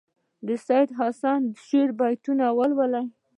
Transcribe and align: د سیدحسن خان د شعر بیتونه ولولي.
د 0.47 0.49
سیدحسن 0.67 1.41
خان 1.45 1.51
د 1.51 1.53
شعر 1.67 1.89
بیتونه 1.99 2.45
ولولي. 2.57 3.03